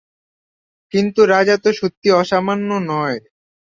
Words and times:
কিন্তু 0.93 1.21
রাজা 1.25 1.55
তো 1.63 1.69
সত্যি 1.79 2.09
অসামান্য 2.21 2.69
নয়। 2.89 3.17